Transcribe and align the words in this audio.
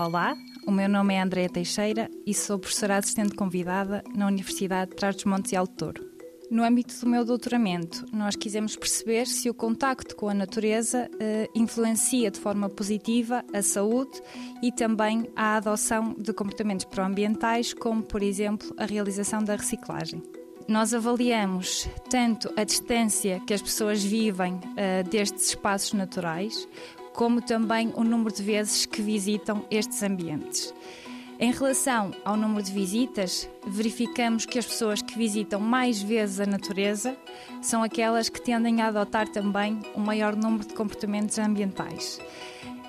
Olá, 0.00 0.34
o 0.66 0.70
meu 0.70 0.88
nome 0.88 1.12
é 1.12 1.20
Andréa 1.20 1.50
Teixeira 1.50 2.08
e 2.26 2.32
sou 2.32 2.58
professora 2.58 2.96
assistente 2.96 3.34
convidada 3.34 4.02
na 4.16 4.26
Universidade 4.26 4.92
de 4.92 4.96
Trás-os-Montes 4.96 5.52
e 5.52 5.56
Alto 5.56 5.74
Douro. 5.76 6.10
No 6.50 6.64
âmbito 6.64 6.98
do 6.98 7.06
meu 7.06 7.22
doutoramento, 7.22 8.06
nós 8.10 8.34
quisemos 8.34 8.74
perceber 8.76 9.26
se 9.26 9.50
o 9.50 9.52
contacto 9.52 10.16
com 10.16 10.30
a 10.30 10.32
natureza 10.32 11.06
eh, 11.20 11.50
influencia 11.54 12.30
de 12.30 12.40
forma 12.40 12.70
positiva 12.70 13.44
a 13.52 13.60
saúde 13.60 14.22
e 14.62 14.72
também 14.72 15.28
a 15.36 15.56
adoção 15.56 16.16
de 16.18 16.32
comportamentos 16.32 16.86
proambientais, 16.86 17.74
como, 17.74 18.02
por 18.02 18.22
exemplo, 18.22 18.74
a 18.78 18.86
realização 18.86 19.44
da 19.44 19.54
reciclagem. 19.54 20.22
Nós 20.66 20.94
avaliamos 20.94 21.86
tanto 22.08 22.50
a 22.56 22.64
distância 22.64 23.38
que 23.46 23.52
as 23.52 23.60
pessoas 23.60 24.02
vivem 24.02 24.54
uh, 24.54 25.06
destes 25.10 25.50
espaços 25.50 25.92
naturais, 25.92 26.66
como 27.14 27.40
também 27.40 27.92
o 27.96 28.04
número 28.04 28.34
de 28.34 28.42
vezes 28.42 28.86
que 28.86 29.02
visitam 29.02 29.64
estes 29.70 30.02
ambientes. 30.02 30.74
Em 31.42 31.52
relação 31.52 32.10
ao 32.22 32.36
número 32.36 32.62
de 32.62 32.70
visitas, 32.70 33.48
verificamos 33.66 34.44
que 34.44 34.58
as 34.58 34.66
pessoas 34.66 35.00
que 35.00 35.16
visitam 35.16 35.58
mais 35.58 36.02
vezes 36.02 36.38
a 36.38 36.44
natureza 36.44 37.16
são 37.62 37.82
aquelas 37.82 38.28
que 38.28 38.42
tendem 38.42 38.82
a 38.82 38.88
adotar 38.88 39.26
também 39.26 39.80
um 39.96 40.00
maior 40.00 40.36
número 40.36 40.66
de 40.66 40.74
comportamentos 40.74 41.38
ambientais. 41.38 42.20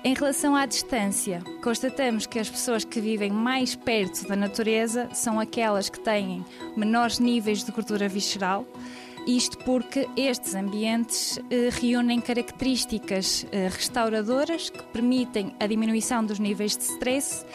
Em 0.04 0.14
relação 0.14 0.54
à 0.54 0.66
distância, 0.66 1.42
constatamos 1.62 2.26
que 2.26 2.38
as 2.38 2.50
pessoas 2.50 2.84
que 2.84 3.00
vivem 3.00 3.30
mais 3.30 3.74
perto 3.74 4.28
da 4.28 4.36
natureza 4.36 5.08
são 5.14 5.40
aquelas 5.40 5.88
que 5.88 6.00
têm 6.00 6.44
menores 6.76 7.20
níveis 7.20 7.64
de 7.64 7.72
gordura 7.72 8.06
visceral 8.06 8.66
isto 9.26 9.58
porque 9.58 10.08
estes 10.16 10.54
ambientes 10.54 11.38
eh, 11.50 11.68
reúnem 11.70 12.20
características 12.20 13.46
eh, 13.52 13.68
restauradoras 13.68 14.68
que 14.68 14.82
permitem 14.84 15.54
a 15.60 15.66
diminuição 15.66 16.24
dos 16.24 16.38
níveis 16.38 16.76
de 16.76 16.84
stress 16.84 17.46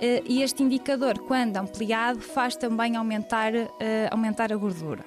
eh, 0.00 0.22
e 0.24 0.42
este 0.42 0.62
indicador, 0.62 1.18
quando 1.18 1.58
ampliado, 1.58 2.20
faz 2.20 2.56
também 2.56 2.96
aumentar, 2.96 3.52
aumentar 4.10 4.52
a 4.52 4.56
gordura. 4.56 5.04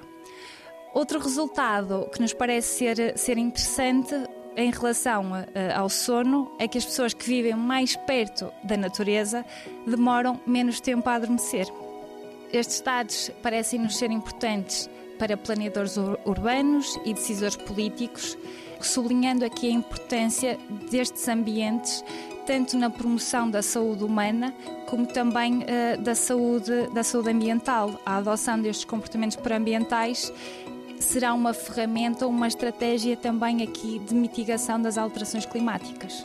Outro 0.92 1.18
resultado 1.18 2.08
que 2.12 2.20
nos 2.20 2.32
parece 2.32 2.78
ser, 2.78 3.18
ser 3.18 3.36
interessante 3.36 4.14
em 4.56 4.70
relação 4.70 5.32
ao 5.74 5.88
sono 5.88 6.52
é 6.60 6.68
que 6.68 6.78
as 6.78 6.84
pessoas 6.84 7.12
que 7.12 7.26
vivem 7.26 7.56
mais 7.56 7.96
perto 7.96 8.52
da 8.62 8.76
natureza 8.76 9.44
demoram 9.84 10.40
menos 10.46 10.80
tempo 10.80 11.08
a 11.08 11.14
adormecer. 11.14 11.66
Estes 12.52 12.80
dados 12.80 13.32
parecem-nos 13.42 13.96
ser 13.96 14.12
importantes 14.12 14.88
para 15.18 15.36
planeadores 15.36 15.96
urbanos 16.24 16.98
e 17.04 17.14
decisores 17.14 17.56
políticos, 17.56 18.36
sublinhando 18.80 19.44
aqui 19.44 19.68
a 19.68 19.72
importância 19.72 20.58
destes 20.90 21.28
ambientes 21.28 22.04
tanto 22.46 22.76
na 22.76 22.90
promoção 22.90 23.50
da 23.50 23.62
saúde 23.62 24.04
humana 24.04 24.54
como 24.86 25.06
também 25.06 25.62
uh, 25.62 26.00
da, 26.00 26.14
saúde, 26.14 26.88
da 26.92 27.02
saúde 27.02 27.30
ambiental. 27.30 27.98
A 28.04 28.16
adoção 28.16 28.60
destes 28.60 28.84
comportamentos 28.84 29.36
pré-ambientais 29.36 30.32
será 31.00 31.34
uma 31.34 31.52
ferramenta, 31.52 32.26
uma 32.26 32.46
estratégia 32.46 33.16
também 33.16 33.62
aqui 33.62 33.98
de 33.98 34.14
mitigação 34.14 34.80
das 34.80 34.96
alterações 34.96 35.46
climáticas. 35.46 36.24